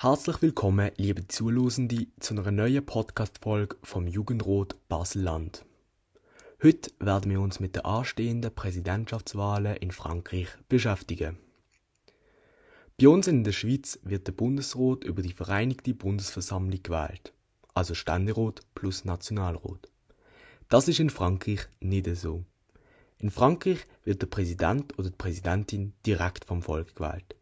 Herzlich 0.00 0.40
willkommen, 0.42 0.92
liebe 0.96 1.26
Zuhörende, 1.26 2.06
zu 2.20 2.34
einer 2.34 2.52
neuen 2.52 2.86
Podcast-Folge 2.86 3.76
vom 3.82 4.06
Jugendrot 4.06 4.76
Basel-Land. 4.88 5.64
Heute 6.62 6.92
werden 7.00 7.30
wir 7.32 7.40
uns 7.40 7.58
mit 7.58 7.74
den 7.74 7.84
anstehenden 7.84 8.54
Präsidentschaftswahlen 8.54 9.76
in 9.76 9.90
Frankreich 9.90 10.48
beschäftigen. 10.68 11.36
Bei 13.00 13.06
uns 13.06 13.28
in 13.28 13.44
der 13.44 13.52
Schweiz 13.52 14.00
wird 14.02 14.26
der 14.26 14.32
Bundesrat 14.32 15.04
über 15.04 15.22
die 15.22 15.32
Vereinigte 15.32 15.94
Bundesversammlung 15.94 16.82
gewählt, 16.82 17.32
also 17.72 17.94
Ständerat 17.94 18.62
plus 18.74 19.04
Nationalrat. 19.04 19.88
Das 20.68 20.88
ist 20.88 20.98
in 20.98 21.08
Frankreich 21.08 21.60
nicht 21.78 22.08
so. 22.16 22.42
In 23.18 23.30
Frankreich 23.30 23.86
wird 24.02 24.22
der 24.22 24.26
Präsident 24.26 24.98
oder 24.98 25.10
die 25.10 25.16
Präsidentin 25.16 25.92
direkt 26.04 26.44
vom 26.44 26.60
Volk 26.60 26.96
gewählt. 26.96 27.36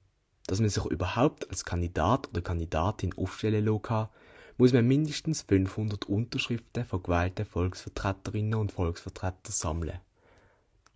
Dass 0.47 0.61
man 0.61 0.69
sich 0.69 0.85
überhaupt 0.85 1.49
als 1.49 1.65
Kandidat 1.65 2.29
oder 2.29 2.43
Kandidatin 2.43 3.15
aufstellen 3.17 3.65
lassen 3.65 4.11
muss 4.59 4.75
man 4.75 4.87
mindestens 4.87 5.41
500 5.41 6.05
Unterschriften 6.05 6.85
von 6.85 7.03
gewählten 7.03 7.47
Volksvertreterinnen 7.47 8.61
und 8.61 8.73
Volksvertretern 8.73 9.53
sammeln. 9.53 10.01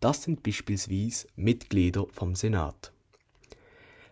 Das 0.00 0.22
sind 0.22 0.42
beispielsweise 0.42 1.28
Mitglieder 1.34 2.06
vom 2.12 2.34
Senat. 2.34 2.92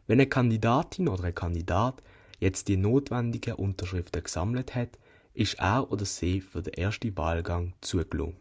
Wenn 0.09 0.21
eine 0.21 0.27
Kandidatin 0.27 1.07
oder 1.07 1.25
ein 1.25 1.35
Kandidat 1.35 2.03
jetzt 2.41 2.69
die 2.69 2.79
notwendigen 2.79 3.55
Unterschriften 3.55 4.23
gesammelt 4.23 4.75
hat, 4.75 4.99
ist 5.35 5.59
er 5.59 5.93
oder 5.93 6.07
sie 6.07 6.41
für 6.41 6.63
den 6.63 6.73
ersten 6.73 7.15
Wahlgang 7.19 7.75
zugelassen. 7.83 8.37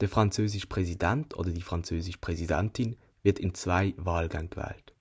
Der 0.00 0.08
französische 0.08 0.66
Präsident 0.66 1.36
oder 1.36 1.50
die 1.50 1.60
französische 1.60 2.18
Präsidentin 2.18 2.96
wird 3.22 3.38
in 3.38 3.52
zwei 3.52 3.92
Wahlgängen 3.98 4.48
gewählt. 4.48 4.94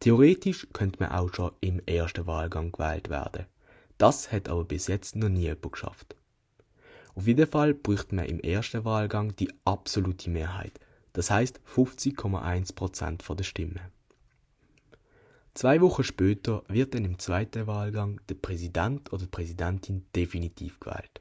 Theoretisch 0.00 0.66
könnte 0.72 1.00
man 1.00 1.12
auch 1.12 1.32
schon 1.34 1.52
im 1.60 1.80
ersten 1.84 2.26
Wahlgang 2.26 2.72
gewählt 2.72 3.10
werden. 3.10 3.44
Das 3.98 4.32
hat 4.32 4.48
aber 4.48 4.64
bis 4.64 4.86
jetzt 4.86 5.14
noch 5.14 5.28
nie 5.28 5.42
jemand 5.42 5.72
geschafft. 5.72 6.16
Auf 7.14 7.26
jeden 7.26 7.46
Fall 7.46 7.74
bräuchte 7.74 8.14
man 8.14 8.24
im 8.24 8.40
ersten 8.40 8.86
Wahlgang 8.86 9.36
die 9.36 9.52
absolute 9.66 10.30
Mehrheit, 10.30 10.80
das 11.12 11.30
heißt 11.30 11.60
50,1% 11.66 13.34
der 13.34 13.44
Stimmen. 13.44 13.99
Zwei 15.60 15.82
Wochen 15.82 16.04
später 16.04 16.62
wird 16.68 16.94
dann 16.94 17.04
im 17.04 17.18
zweiten 17.18 17.66
Wahlgang 17.66 18.18
der 18.30 18.36
Präsident 18.36 19.12
oder 19.12 19.24
die 19.24 19.30
Präsidentin 19.30 20.06
definitiv 20.16 20.80
gewählt. 20.80 21.20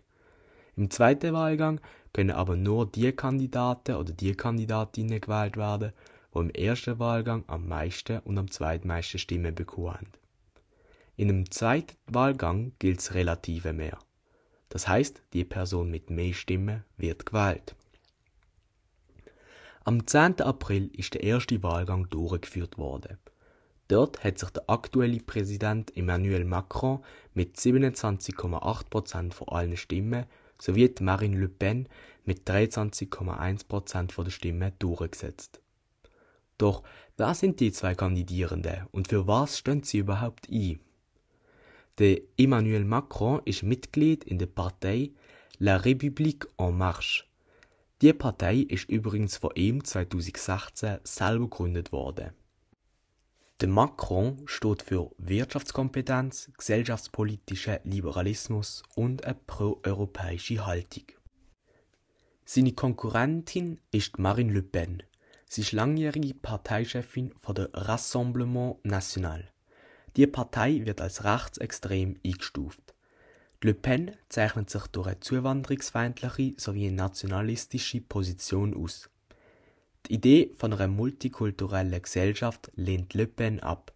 Im 0.77 0.89
zweiten 0.89 1.33
Wahlgang 1.33 1.81
können 2.13 2.31
aber 2.31 2.55
nur 2.55 2.89
die 2.89 3.11
Kandidaten 3.11 3.95
oder 3.95 4.13
die 4.13 4.33
Kandidatinnen 4.33 5.19
gewählt 5.19 5.57
werden, 5.57 5.91
die 6.33 6.39
im 6.39 6.49
ersten 6.51 6.99
Wahlgang 6.99 7.43
am 7.47 7.67
meisten 7.67 8.19
und 8.19 8.37
am 8.37 8.49
zweitmeisten 8.49 9.19
Stimmen 9.19 9.53
bekommen 9.53 9.95
haben. 9.95 10.07
In 11.17 11.27
einem 11.27 11.51
zweiten 11.51 11.97
Wahlgang 12.07 12.71
gilt 12.79 12.99
das 12.99 13.15
relative 13.15 13.73
Mehr. 13.73 13.99
Das 14.69 14.87
heißt, 14.87 15.21
die 15.33 15.43
Person 15.43 15.91
mit 15.91 16.09
mehr 16.11 16.33
Stimmen 16.33 16.85
wird 16.95 17.25
gewählt. 17.25 17.75
Am 19.83 20.07
10. 20.07 20.39
April 20.39 20.91
ist 20.95 21.13
der 21.13 21.23
erste 21.23 21.61
Wahlgang 21.61 22.09
durchgeführt 22.09 22.77
worden. 22.77 23.17
Dort 23.89 24.23
hat 24.23 24.37
sich 24.37 24.51
der 24.51 24.69
aktuelle 24.69 25.19
Präsident 25.19 25.97
Emmanuel 25.97 26.45
Macron 26.45 27.03
mit 27.33 27.57
27,8% 27.57 29.33
von 29.33 29.47
allen 29.49 29.75
Stimmen 29.77 30.25
sowie 30.59 30.93
Marine 31.01 31.39
Le 31.39 31.49
Pen 31.49 31.89
mit 32.23 32.47
23,1% 32.47 34.23
der 34.23 34.29
Stimmen 34.29 34.73
durchgesetzt. 34.77 35.59
Doch 36.59 36.83
wer 37.17 37.33
sind 37.33 37.59
die 37.59 37.71
zwei 37.71 37.95
Kandidierenden 37.95 38.85
und 38.91 39.07
für 39.07 39.25
was 39.25 39.57
stehen 39.57 39.81
sie 39.81 39.97
überhaupt 39.97 40.49
ein? 40.51 40.79
Der 41.97 42.21
Emmanuel 42.37 42.85
Macron 42.85 43.41
ist 43.45 43.63
Mitglied 43.63 44.23
in 44.23 44.37
der 44.37 44.45
Partei 44.45 45.13
La 45.57 45.77
République 45.77 46.47
en 46.57 46.77
Marche. 46.77 47.23
Die 48.03 48.13
Partei 48.13 48.57
ist 48.57 48.87
übrigens 48.87 49.37
von 49.37 49.51
ihm 49.55 49.83
2016 49.83 50.99
selber 51.03 51.45
gegründet 51.45 51.91
worden. 51.91 52.38
Der 53.61 53.67
Macron 53.67 54.41
steht 54.45 54.83
für 54.83 55.11
Wirtschaftskompetenz, 55.17 56.49
gesellschaftspolitischen 56.57 57.79
Liberalismus 57.83 58.83
und 58.95 59.25
eine 59.25 59.35
pro-europäische 59.35 60.65
Haltung. 60.65 61.03
Seine 62.45 62.71
Konkurrentin 62.71 63.81
ist 63.91 64.17
Marine 64.17 64.53
Le 64.53 64.63
Pen. 64.63 65.03
Sie 65.45 65.59
ist 65.59 65.73
langjährige 65.73 66.35
Parteichefin 66.35 67.33
von 67.37 67.55
der 67.55 67.69
Rassemblement 67.73 68.77
National. 68.85 69.51
Die 70.15 70.25
Partei 70.25 70.85
wird 70.85 71.01
als 71.01 71.25
rechtsextrem 71.25 72.17
eingestuft. 72.25 72.95
Le 73.61 73.73
Pen 73.73 74.15
zeichnet 74.29 74.69
sich 74.69 74.87
durch 74.87 75.07
eine 75.07 75.19
zuwanderungsfeindliche 75.19 76.53
sowie 76.55 76.91
nationalistische 76.91 77.99
Position 77.99 78.73
aus. 78.73 79.09
Die 80.09 80.15
Idee 80.15 80.51
von 80.57 80.73
einer 80.73 80.87
multikulturellen 80.87 82.01
Gesellschaft 82.01 82.71
lehnt 82.75 83.13
Le 83.13 83.27
Pen 83.27 83.59
ab. 83.59 83.93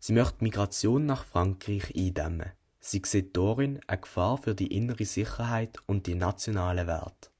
Sie 0.00 0.12
möchte 0.12 0.42
Migration 0.42 1.06
nach 1.06 1.24
Frankreich 1.24 1.94
eindämmen. 1.96 2.50
Sie 2.80 3.00
sieht 3.04 3.36
darin 3.36 3.78
eine 3.86 4.00
Gefahr 4.00 4.36
für 4.36 4.56
die 4.56 4.74
innere 4.76 5.04
Sicherheit 5.04 5.78
und 5.86 6.08
die 6.08 6.16
nationalen 6.16 6.88
Werte. 6.88 7.30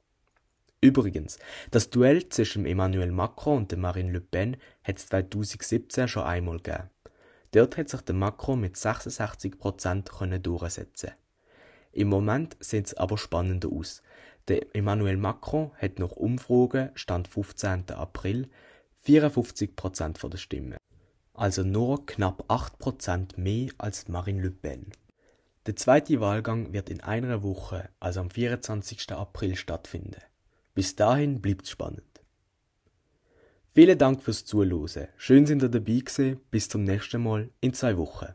Übrigens, 0.80 1.40
das 1.72 1.90
Duell 1.90 2.28
zwischen 2.28 2.66
Emmanuel 2.66 3.10
Macron 3.10 3.58
und 3.58 3.76
Marine 3.76 4.12
Le 4.12 4.20
Pen 4.20 4.58
hat 4.84 4.98
es 4.98 5.08
2017 5.08 6.06
schon 6.06 6.22
einmal 6.22 6.58
gegeben. 6.58 6.90
Dort 7.50 7.76
hat 7.76 7.88
sich 7.88 8.02
der 8.02 8.14
Macron 8.14 8.60
mit 8.60 8.76
66% 8.76 10.38
durchsetzen. 10.38 11.10
Im 11.94 12.08
Moment 12.08 12.56
sieht 12.58 12.86
es 12.86 12.94
aber 12.94 13.16
spannender 13.16 13.68
aus. 13.70 14.02
Der 14.48 14.74
Emmanuel 14.74 15.16
Macron 15.16 15.70
hat 15.78 16.00
nach 16.00 16.10
Umfragen 16.10 16.90
Stand 16.94 17.28
15. 17.28 17.90
April 17.90 18.50
54% 19.06 20.28
der 20.28 20.38
Stimmen. 20.38 20.76
Also 21.34 21.62
nur 21.62 22.04
knapp 22.04 22.50
8% 22.50 23.38
mehr 23.38 23.70
als 23.78 24.08
Marine 24.08 24.42
Le 24.42 24.50
Pen. 24.50 24.90
Der 25.66 25.76
zweite 25.76 26.20
Wahlgang 26.20 26.72
wird 26.72 26.90
in 26.90 27.00
einer 27.00 27.42
Woche, 27.42 27.88
also 28.00 28.20
am 28.20 28.30
24. 28.30 29.12
April, 29.12 29.54
stattfinden. 29.56 30.20
Bis 30.74 30.96
dahin 30.96 31.40
bleibt 31.40 31.68
spannend. 31.68 32.02
Vielen 33.72 33.98
Dank 33.98 34.22
fürs 34.22 34.44
Zuhören. 34.44 35.08
Schön 35.16 35.46
sind 35.46 35.62
ihr 35.62 35.68
dabei 35.68 36.00
gewesen. 36.00 36.40
Bis 36.50 36.68
zum 36.68 36.84
nächsten 36.84 37.22
Mal 37.22 37.50
in 37.60 37.72
zwei 37.72 37.96
Wochen. 37.96 38.34